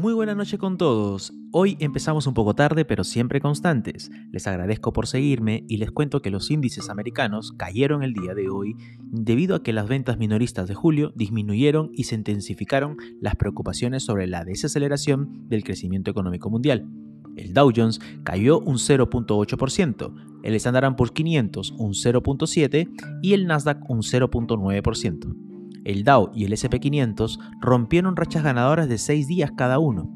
Muy 0.00 0.14
buena 0.14 0.34
noche 0.34 0.56
con 0.56 0.78
todos. 0.78 1.34
Hoy 1.52 1.76
empezamos 1.78 2.26
un 2.26 2.32
poco 2.32 2.54
tarde, 2.54 2.86
pero 2.86 3.04
siempre 3.04 3.38
constantes. 3.38 4.10
Les 4.32 4.46
agradezco 4.46 4.94
por 4.94 5.06
seguirme 5.06 5.64
y 5.68 5.76
les 5.76 5.90
cuento 5.90 6.22
que 6.22 6.30
los 6.30 6.50
índices 6.50 6.88
americanos 6.88 7.52
cayeron 7.58 8.02
el 8.02 8.14
día 8.14 8.32
de 8.32 8.48
hoy 8.48 8.76
debido 8.98 9.54
a 9.54 9.62
que 9.62 9.74
las 9.74 9.88
ventas 9.88 10.16
minoristas 10.16 10.68
de 10.68 10.74
julio 10.74 11.12
disminuyeron 11.16 11.90
y 11.92 12.04
se 12.04 12.14
intensificaron 12.14 12.96
las 13.20 13.36
preocupaciones 13.36 14.02
sobre 14.02 14.26
la 14.26 14.42
desaceleración 14.42 15.46
del 15.50 15.64
crecimiento 15.64 16.10
económico 16.10 16.48
mundial. 16.48 16.88
El 17.36 17.52
Dow 17.52 17.70
Jones 17.76 18.00
cayó 18.24 18.58
un 18.58 18.76
0.8%, 18.76 20.14
el 20.42 20.54
Standard 20.54 20.96
Poor's 20.96 21.12
500 21.12 21.72
un 21.72 21.92
0.7% 21.92 23.20
y 23.20 23.34
el 23.34 23.46
Nasdaq 23.46 23.84
un 23.90 23.98
0.9%. 23.98 25.49
El 25.84 26.04
Dow 26.04 26.30
y 26.34 26.44
el 26.44 26.52
SP500 26.52 27.38
rompieron 27.60 28.16
rachas 28.16 28.42
ganadoras 28.42 28.88
de 28.88 28.98
6 28.98 29.26
días 29.26 29.52
cada 29.56 29.78
uno. 29.78 30.10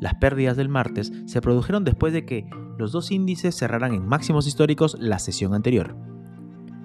Las 0.00 0.14
pérdidas 0.14 0.56
del 0.56 0.68
martes 0.68 1.12
se 1.26 1.40
produjeron 1.40 1.84
después 1.84 2.12
de 2.12 2.24
que 2.24 2.48
los 2.78 2.92
dos 2.92 3.10
índices 3.10 3.54
cerraran 3.54 3.92
en 3.92 4.06
máximos 4.06 4.46
históricos 4.46 4.96
la 4.98 5.18
sesión 5.18 5.54
anterior. 5.54 5.96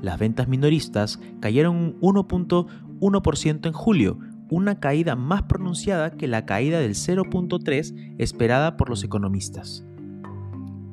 Las 0.02 0.20
ventas 0.20 0.48
minoristas 0.48 1.20
cayeron 1.40 1.78
un 1.78 2.00
1.1% 2.02 3.68
en 3.68 3.74
julio, 3.74 4.20
una 4.50 4.80
caída 4.80 5.16
más 5.16 5.44
pronunciada 5.44 6.12
que 6.12 6.28
la 6.28 6.46
caída 6.46 6.80
del 6.80 6.92
0.3 6.92 8.16
esperada 8.18 8.78
por 8.78 8.90
los 8.90 9.04
economistas. 9.04 9.86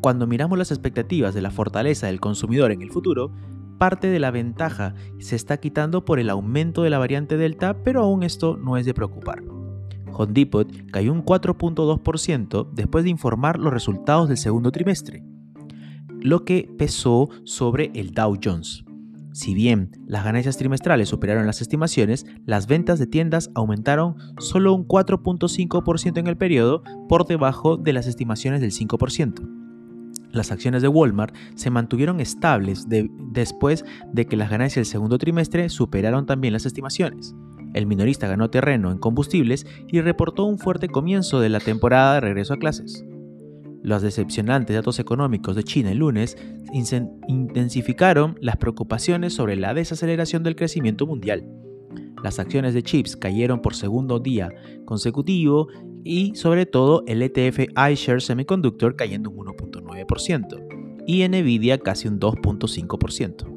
Cuando 0.01 0.27
miramos 0.27 0.59
las 0.59 0.71
expectativas 0.71 1.35
de 1.35 1.43
la 1.43 1.51
fortaleza 1.51 2.07
del 2.07 2.21
consumidor 2.21 2.73
en 2.73 2.83
el 2.83 2.91
futuro, 2.91 3.33
parte 3.83 4.07
de 4.07 4.21
la 4.21 4.31
ventaja 4.31 4.95
se 5.19 5.35
está 5.35 5.57
quitando 5.57 6.05
por 6.05 6.21
el 6.21 6.31
aumento 6.31 6.85
de 6.85 6.91
la 6.91 7.01
variante 7.01 7.37
Delta, 7.37 7.83
pero 7.83 8.05
aún 8.05 8.23
esto 8.23 8.57
no 8.57 8.77
es 8.77 8.87
de 8.87 8.95
preocupar. 8.95 9.43
Home 10.13 10.33
Depot 10.33 10.69
cayó 10.93 11.13
un 11.13 11.25
4.2% 11.25 12.71
después 12.71 13.03
de 13.03 13.11
informar 13.11 13.59
los 13.59 13.73
resultados 13.73 14.29
del 14.29 14.37
segundo 14.37 14.71
trimestre, 14.71 15.25
lo 16.21 16.45
que 16.45 16.73
pesó 16.79 17.29
sobre 17.43 17.91
el 17.97 18.13
Dow 18.13 18.39
Jones. 18.41 18.85
Si 19.33 19.53
bien 19.53 19.91
las 20.07 20.25
ganancias 20.25 20.59
trimestrales 20.59 21.09
superaron 21.09 21.47
las 21.47 21.61
estimaciones, 21.61 22.25
las 22.47 22.69
ventas 22.69 23.01
de 23.01 23.09
tiendas 23.09 23.51
aumentaron 23.57 24.15
solo 24.39 24.75
un 24.75 24.87
4.5% 24.87 26.19
en 26.19 26.29
el 26.29 26.37
periodo, 26.37 26.85
por 27.09 27.27
debajo 27.27 27.79
de 27.79 27.93
las 27.93 28.07
estimaciones 28.07 28.61
del 28.61 28.71
5% 28.71 29.62
las 30.33 30.51
acciones 30.51 30.83
de 30.83 30.89
Walmart 30.89 31.35
se 31.55 31.71
mantuvieron 31.71 32.21
estables 32.21 32.87
después 32.89 33.85
de 34.13 34.27
que 34.27 34.37
las 34.37 34.51
ganancias 34.51 34.87
del 34.87 34.91
segundo 34.91 35.19
trimestre 35.19 35.69
superaron 35.69 36.27
también 36.27 36.53
las 36.53 36.67
estimaciones. 36.67 37.35
El 37.75 37.87
minorista 37.87 38.27
ganó 38.27 38.51
terreno 38.51 38.91
en 38.91 38.99
combustibles 38.99 39.67
y 39.89 40.01
reportó 40.01 40.45
un 40.45 40.59
fuerte 40.59 40.89
comienzo 40.89 41.41
de 41.41 41.49
la 41.49 41.61
temporada 41.61 42.15
de 42.15 42.21
regreso 42.21 42.55
a 42.55 42.59
clases. 42.59 43.05
Los 43.83 44.03
decepcionantes 44.03 44.77
datos 44.77 44.99
económicos 44.99 45.57
de 45.57 45.65
China 45.65 45.91
el 45.91 45.99
lunes 45.99 46.37
intensificaron 46.73 48.39
las 48.41 48.57
preocupaciones 48.57 49.35
sobre 49.35 49.57
la 49.57 49.75
desaceleración 49.75 50.43
del 50.43 50.57
crecimiento 50.57 51.07
mundial. 51.07 51.45
Las 52.23 52.39
acciones 52.39 52.75
de 52.75 52.85
chips 52.85 53.17
cayeron 53.17 53.61
por 53.61 53.75
segundo 53.75 54.21
día 54.21 54.51
consecutivo 54.85 55.67
y 56.05 56.35
sobre 56.35 56.67
todo 56.67 57.05
el 57.07 57.23
ETF 57.23 57.69
iShares 57.91 58.25
Semiconductor 58.25 58.97
cayendo 58.97 59.31
un 59.31 59.47
1.9% 59.47 60.83
y 61.07 61.27
Nvidia 61.29 61.79
casi 61.79 62.09
un 62.09 62.21
2.5%. 62.21 63.53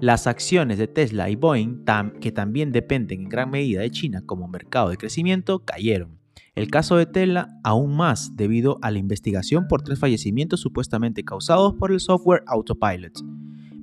Las 0.00 0.26
acciones 0.26 0.78
de 0.78 0.88
Tesla 0.88 1.28
y 1.30 1.36
Boeing, 1.36 1.84
que 2.20 2.32
también 2.32 2.72
dependen 2.72 3.22
en 3.22 3.28
gran 3.28 3.50
medida 3.50 3.80
de 3.80 3.90
China 3.90 4.22
como 4.24 4.48
mercado 4.48 4.90
de 4.90 4.96
crecimiento, 4.96 5.64
cayeron. 5.64 6.18
El 6.54 6.70
caso 6.70 6.96
de 6.96 7.04
Tesla 7.04 7.48
aún 7.64 7.96
más 7.96 8.34
debido 8.36 8.78
a 8.80 8.90
la 8.90 8.98
investigación 8.98 9.68
por 9.68 9.82
tres 9.82 9.98
fallecimientos 9.98 10.60
supuestamente 10.60 11.22
causados 11.22 11.74
por 11.74 11.92
el 11.92 12.00
software 12.00 12.42
Autopilot. 12.46 13.12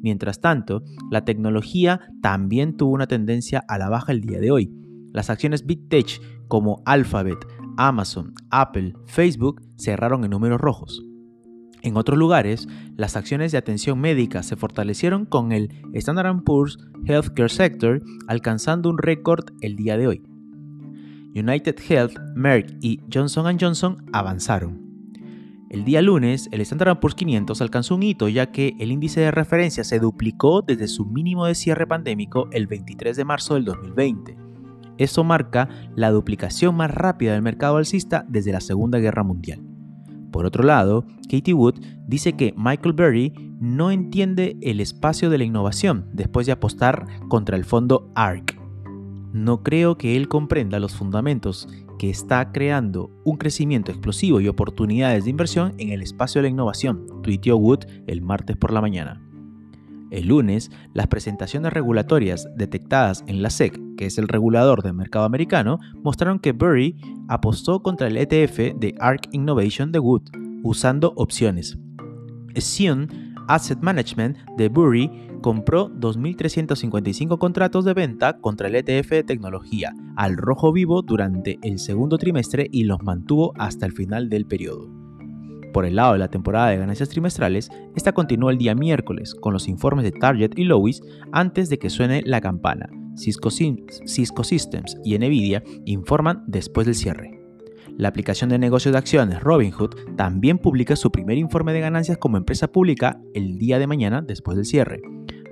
Mientras 0.02 0.41
tanto, 0.41 0.84
la 1.12 1.23
tecnología 1.23 2.02
también 2.22 2.75
tuvo 2.75 2.94
una 2.94 3.07
tendencia 3.07 3.63
a 3.68 3.78
la 3.78 3.90
baja 3.90 4.12
el 4.12 4.22
día 4.22 4.40
de 4.40 4.52
hoy. 4.52 4.72
Las 5.13 5.29
acciones 5.29 5.66
Big 5.66 5.88
Tech 5.88 6.19
como 6.47 6.81
Alphabet, 6.85 7.38
Amazon, 7.78 8.34
Apple, 8.50 8.94
Facebook 9.06 9.61
cerraron 9.78 10.23
en 10.23 10.31
números 10.31 10.61
rojos. 10.61 11.03
En 11.84 11.97
otros 11.97 12.17
lugares, 12.17 12.67
las 12.95 13.17
acciones 13.17 13.51
de 13.51 13.57
atención 13.57 14.00
médica 14.00 14.41
se 14.41 14.56
fortalecieron 14.56 15.25
con 15.25 15.51
el 15.51 15.69
Standard 15.94 16.44
Poor's 16.44 16.78
Healthcare 17.06 17.50
Sector 17.50 18.01
alcanzando 18.28 18.89
un 18.89 18.97
récord 18.97 19.45
el 19.59 19.75
día 19.75 19.97
de 19.97 20.07
hoy. 20.07 20.23
United 21.35 21.75
Health, 21.89 22.17
Merck 22.35 22.78
y 22.79 23.01
Johnson 23.11 23.57
Johnson 23.59 24.05
avanzaron. 24.13 24.81
El 25.69 25.84
día 25.84 26.01
lunes, 26.01 26.47
el 26.51 26.61
Standard 26.61 27.00
Poor's 27.00 27.16
500 27.16 27.59
alcanzó 27.61 27.95
un 27.95 28.03
hito 28.03 28.29
ya 28.29 28.51
que 28.51 28.75
el 28.79 28.91
índice 28.91 29.19
de 29.19 29.31
referencia 29.31 29.84
se 29.84 30.00
duplicó 30.00 30.61
desde 30.61 30.88
su 30.88 31.05
mínimo 31.05 31.47
de 31.47 31.55
cierre 31.55 31.88
pandémico 31.88 32.47
el 32.51 32.67
23 32.67 33.17
de 33.17 33.25
marzo 33.25 33.55
del 33.55 33.66
2020. 33.66 34.42
Esto 34.97 35.23
marca 35.23 35.69
la 35.95 36.11
duplicación 36.11 36.75
más 36.75 36.91
rápida 36.91 37.33
del 37.33 37.41
mercado 37.41 37.77
alcista 37.77 38.25
desde 38.27 38.51
la 38.51 38.61
Segunda 38.61 38.99
Guerra 38.99 39.23
Mundial. 39.23 39.61
Por 40.31 40.45
otro 40.45 40.63
lado, 40.63 41.05
Katie 41.29 41.53
Wood 41.53 41.79
dice 42.07 42.33
que 42.33 42.53
Michael 42.57 42.93
Berry 42.93 43.33
no 43.59 43.91
entiende 43.91 44.57
el 44.61 44.79
espacio 44.79 45.29
de 45.29 45.37
la 45.37 45.43
innovación 45.43 46.09
después 46.11 46.47
de 46.47 46.53
apostar 46.53 47.05
contra 47.29 47.55
el 47.55 47.65
fondo 47.65 48.11
ARK. 48.15 48.59
No 49.31 49.63
creo 49.63 49.97
que 49.97 50.15
él 50.15 50.27
comprenda 50.27 50.79
los 50.79 50.95
fundamentos 50.95 51.67
que 51.97 52.09
está 52.09 52.51
creando 52.51 53.09
un 53.23 53.37
crecimiento 53.37 53.91
explosivo 53.91 54.41
y 54.41 54.47
oportunidades 54.47 55.23
de 55.23 55.29
inversión 55.29 55.73
en 55.77 55.89
el 55.89 56.01
espacio 56.01 56.39
de 56.39 56.49
la 56.49 56.51
innovación, 56.51 57.05
tuiteó 57.21 57.57
Wood 57.57 57.85
el 58.07 58.21
martes 58.21 58.57
por 58.57 58.73
la 58.73 58.81
mañana. 58.81 59.21
El 60.13 60.28
lunes, 60.28 60.69
las 60.94 61.07
presentaciones 61.07 61.74
regulatorias 61.74 62.47
detectadas 62.56 63.24
en 63.25 63.41
la 63.41 63.50
SEC, 63.50 63.79
que 63.97 64.06
es 64.06 64.19
el 64.19 64.28
regulador 64.28 64.84
del 64.84 64.94
mercado 64.94 65.25
americano, 65.25 65.79
mostraron 66.03 66.38
que 66.38 66.51
Burry 66.51 66.96
apostó 67.28 67.81
contra 67.81 68.07
el 68.07 68.18
ETF 68.18 68.78
de 68.79 68.94
ARK 69.00 69.29
Innovation 69.31 69.91
de 69.91 69.97
Wood, 69.97 70.22
usando 70.63 71.13
opciones. 71.16 71.79
Sion 72.56 73.09
Asset 73.47 73.79
Management 73.81 74.38
de 74.56 74.69
Burry 74.69 75.09
compró 75.41 75.90
2.355 75.90 77.40
contratos 77.40 77.84
de 77.84 77.96
venta 77.96 78.38
contra 78.40 78.68
el 78.68 78.75
ETF 78.75 79.09
de 79.09 79.23
tecnología 79.23 79.94
al 80.16 80.38
rojo 80.38 80.72
vivo 80.72 81.02
durante 81.02 81.57
el 81.63 81.79
segundo 81.79 82.19
trimestre 82.19 82.68
y 82.72 82.84
los 82.84 83.02
mantuvo 83.02 83.52
hasta 83.57 83.88
el 83.88 83.94
final 83.94 84.29
del 84.29 84.46
periodo. 84.46 85.03
Por 85.73 85.85
el 85.85 85.95
lado 85.95 86.13
de 86.13 86.19
la 86.19 86.28
temporada 86.28 86.69
de 86.69 86.78
ganancias 86.78 87.09
trimestrales, 87.09 87.69
esta 87.95 88.13
continúa 88.13 88.51
el 88.51 88.59
día 88.59 88.75
miércoles 88.75 89.34
con 89.34 89.53
los 89.53 89.67
informes 89.67 90.03
de 90.03 90.11
Target 90.11 90.51
y 90.56 90.66
Lois 90.66 91.01
antes 91.31 91.67
de 91.67 91.79
que 91.79 91.89
suene 91.89 92.22
la 92.25 92.41
campana. 92.41 92.89
Cisco, 93.16 93.50
Systems 93.50 94.97
y 95.03 95.17
Nvidia 95.17 95.63
informan 95.85 96.44
después 96.47 96.85
del 96.85 96.95
cierre. 96.95 97.39
La 97.97 98.09
aplicación 98.09 98.51
de 98.51 98.59
negocios 98.59 98.94
de 98.94 99.00
acciones 99.00 99.41
Robinhood 99.41 100.16
también 100.16 100.59
publica 100.59 100.95
su 100.95 101.11
primer 101.11 101.39
informe 101.39 101.73
de 101.73 101.81
ganancias 101.81 102.19
como 102.19 102.38
empresa 102.38 102.72
pública 102.72 103.19
el 103.34 103.57
día 103.57 103.79
de 103.79 103.88
mañana 103.88 104.22
después 104.22 104.55
del 104.57 104.66
cierre. 104.66 105.01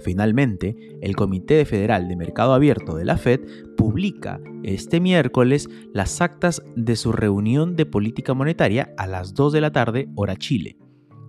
Finalmente, 0.02 0.76
el 1.02 1.16
Comité 1.16 1.64
Federal 1.66 2.08
de 2.08 2.16
Mercado 2.16 2.53
Abierto 2.53 2.96
de 2.96 3.06
la 3.06 3.18
Fed 3.18 3.42
publica 3.81 4.40
este 4.62 5.00
miércoles 5.00 5.68
las 5.92 6.22
actas 6.22 6.62
de 6.75 6.96
su 6.96 7.12
reunión 7.12 7.75
de 7.75 7.88
política 7.88 8.36
monetaria 8.36 8.94
a 8.96 9.08
las 9.08 9.34
2 9.34 9.53
de 9.53 9.62
la 9.62 9.72
tarde 9.72 10.08
hora 10.14 10.36
Chile. 10.36 10.78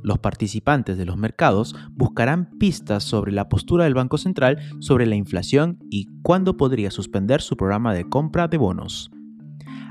Los 0.03 0.19
participantes 0.19 0.99
de 0.99 1.07
los 1.07 1.17
mercados 1.17 1.75
buscarán 1.93 2.51
pistas 2.59 3.05
sobre 3.05 3.33
la 3.33 3.49
postura 3.49 3.85
del 3.85 3.95
Banco 3.95 4.19
Central 4.19 4.59
sobre 4.81 5.07
la 5.07 5.15
inflación 5.15 5.79
y 5.89 6.09
cuándo 6.21 6.59
podría 6.59 6.91
suspender 6.91 7.41
su 7.41 7.57
programa 7.57 7.95
de 7.95 8.07
compra 8.07 8.49
de 8.49 8.59
bonos. 8.59 9.11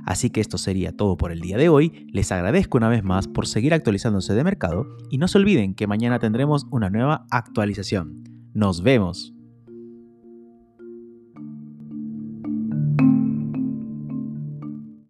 Así 0.06 0.30
que 0.30 0.42
esto 0.42 0.60
sería 0.60 0.96
todo 0.96 1.18
por 1.18 1.32
el 1.32 1.42
día 1.42 1.58
de 1.58 1.68
hoy. 1.68 2.08
Les 2.14 2.32
agradezco 2.32 2.78
una 2.78 2.90
vez 2.90 3.04
más 3.04 3.28
por 3.28 3.48
seguir 3.48 3.74
actualizándose 3.74 4.36
de 4.36 4.44
mercado 4.44 4.86
y 5.10 5.18
no 5.18 5.28
se 5.28 5.40
olviden 5.40 5.74
que 5.74 5.88
mañana 5.88 6.20
tendremos 6.20 6.68
una 6.70 6.92
nueva 6.92 7.26
actualización. 7.32 8.24
Nos 8.54 8.84
vemos. 8.84 9.34